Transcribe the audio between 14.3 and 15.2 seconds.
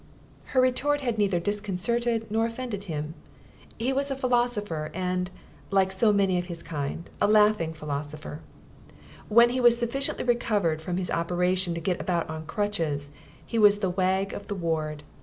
of the ward.